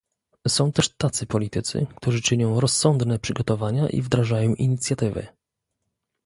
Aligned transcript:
Są 0.47 0.71
też 0.71 0.89
tacy 0.89 1.25
politycy, 1.25 1.87
którzy 1.95 2.21
czynią 2.21 2.59
rozsądne 2.59 3.19
przygotowania 3.19 3.89
i 3.89 4.01
wdrażają 4.01 4.53
inicjatywy 4.53 5.27